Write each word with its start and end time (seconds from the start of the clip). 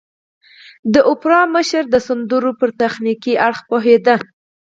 د 0.93 0.95
اوپرا 1.09 1.41
مشر 1.55 1.83
د 1.89 1.95
سندرو 2.07 2.51
پر 2.59 2.69
تخنيکي 2.81 3.33
اړخ 3.47 3.59
پوهېده. 3.69 4.15